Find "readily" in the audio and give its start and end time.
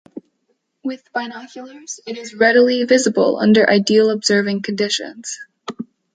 2.33-2.83